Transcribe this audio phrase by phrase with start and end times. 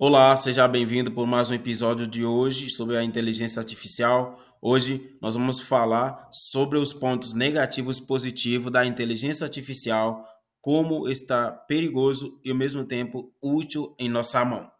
[0.00, 4.40] Olá, seja bem-vindo por mais um episódio de hoje sobre a inteligência artificial.
[4.62, 10.24] Hoje nós vamos falar sobre os pontos negativos e positivos da inteligência artificial,
[10.60, 14.70] como está perigoso e ao mesmo tempo útil em nossa mão.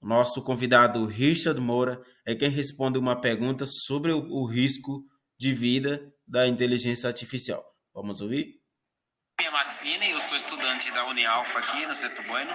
[0.00, 5.04] Nosso convidado Richard Moura é quem responde uma pergunta sobre o, risco
[5.38, 7.62] de vida da inteligência artificial.
[7.92, 8.57] Vamos ouvir?
[9.40, 12.52] Minha Maxine, eu sou estudante da Unialfa aqui no Seto Bueno.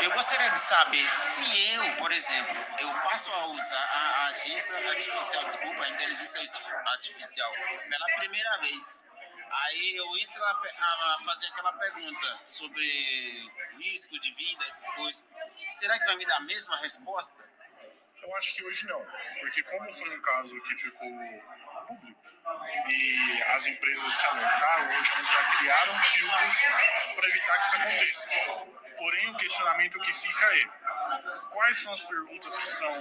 [0.00, 5.44] Eu gostaria de saber se eu, por exemplo, eu passo a usar a agência artificial,
[5.44, 6.40] desculpa, a inteligência
[6.86, 7.52] artificial
[7.86, 9.10] pela primeira vez.
[9.50, 15.28] Aí eu entro a, a fazer aquela pergunta sobre risco de vida, essas coisas.
[15.68, 17.44] Será que vai me dar a mesma resposta?
[18.26, 19.06] Eu acho que hoje não,
[19.40, 21.08] porque como foi um caso que ficou
[21.86, 22.20] público
[22.88, 26.56] e as empresas se alertaram, hoje elas já criaram filtros
[27.14, 28.28] para evitar que isso aconteça.
[28.98, 30.64] Porém, o questionamento que fica é
[31.50, 32.92] quais são as perguntas que são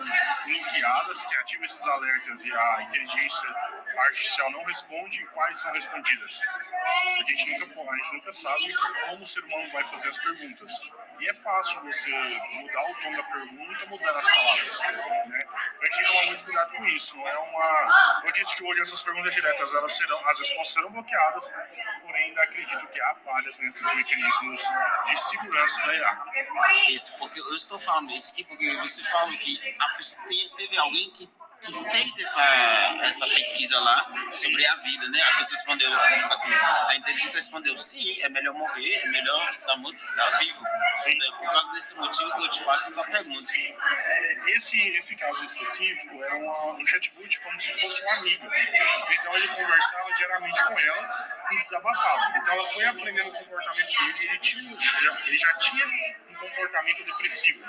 [0.45, 3.49] bloqueadas, que ativam esses alertas e a inteligência
[3.97, 6.39] artificial não responde e quais são respondidas.
[7.15, 8.75] Porque a gente nunca, a gente nunca sabe
[9.09, 10.71] como o ser humano vai fazer as perguntas.
[11.19, 14.79] E é fácil você mudar o tom da pergunta mudando as palavras.
[14.79, 15.47] Né?
[15.81, 17.17] A gente tem que tomar muito cuidado com isso.
[17.17, 18.21] Não é uma.
[18.23, 21.53] Eu acredito que hoje essas perguntas diretas elas serão, as respostas serão bloqueadas,
[22.01, 24.63] porém ainda acredito que há falhas nesses mecanismos
[25.05, 26.25] de segurança da IA.
[26.89, 29.59] Isso, porque eu estou falando isso aqui porque você fala que
[30.57, 31.29] teve alguém que
[31.71, 35.21] que fez essa, essa pesquisa lá sobre a vida, né?
[35.21, 35.93] A pessoa respondeu,
[36.29, 40.63] assim, a inteligência respondeu, sim, é melhor morrer, é melhor estar que estar vivo.
[41.07, 43.53] Então, por causa desse motivo que eu te faço essa pergunta.
[43.55, 48.45] É, esse, esse caso específico era uma, um chatbot como se fosse um amigo.
[48.45, 52.37] Então ele conversava diariamente com ela e desabafava.
[52.37, 54.77] Então ela foi aprendendo o comportamento dele ele, tinha,
[55.25, 55.85] ele já tinha
[56.29, 57.65] um comportamento depressivo.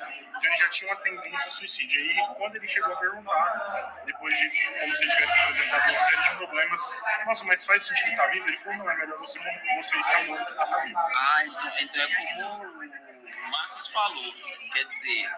[0.00, 2.00] Então ele já tinha uma tendência a suicídio.
[2.00, 4.48] Aí quando ele chegou a perguntar, depois de
[4.80, 6.80] como se ele tivesse apresentado uma série de problemas,
[7.24, 8.48] nossa, mas faz sentido estar vivo?
[8.48, 9.38] Ele falou, não, é melhor você,
[9.76, 10.98] você estar morto que estar vivo.
[10.98, 12.86] Ah, então, então é como
[13.26, 14.34] o Marcos falou,
[14.72, 15.30] quer dizer,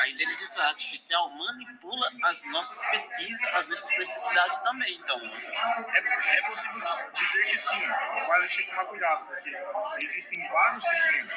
[0.00, 5.20] a inteligência artificial manipula as nossas pesquisas, as nossas necessidades também, então.
[5.20, 6.80] É, é possível
[7.14, 7.86] dizer que sim,
[8.28, 11.34] mas a gente tem que tomar cuidado, porque existem vários sistemas.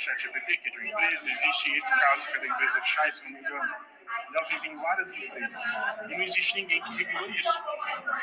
[0.00, 3.24] ChatGPT, que é de uma empresa, existe esse caso que é da empresa Chai, se
[3.24, 3.90] não me engano
[4.32, 5.56] nós tem várias empresas
[6.04, 7.64] e não existe ninguém que regula isso.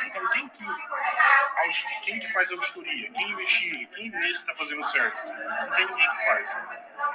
[0.06, 0.66] Então, quem que,
[2.04, 3.12] quem que faz a auditoria?
[3.12, 3.96] Quem investiga?
[3.96, 5.28] Quem vê se está fazendo certo?
[5.28, 6.56] Não tem ninguém que faz.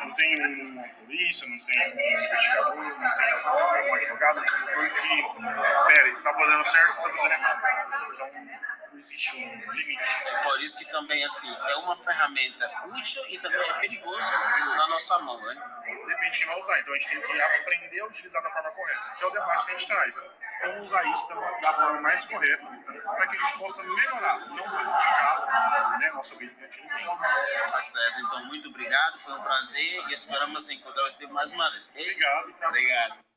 [0.00, 6.34] Não tem uma polícia, não tem um investigador, não tem um advogado, que, pera, está
[6.34, 7.62] fazendo certo, está fazendo errado.
[8.12, 8.61] Então,
[9.02, 10.24] existe um limite.
[10.26, 14.86] É por isso que também, assim, é uma ferramenta útil e também é perigoso na
[14.88, 15.54] nossa mão, né?
[16.06, 16.80] Depende de quem vai usar.
[16.80, 19.64] Então a gente tem que aprender a utilizar da forma correta, que é o debate
[19.64, 20.22] que a gente traz.
[20.62, 21.28] Como usar isso
[21.60, 26.54] da forma mais correta, para que a gente possa melhorar, não prejudicar né, nossa vida.
[27.68, 31.90] Tá certo, então muito obrigado, foi um prazer e esperamos encontrar você mais uma vez.
[31.90, 32.54] Obrigado.
[32.68, 33.31] Obrigado.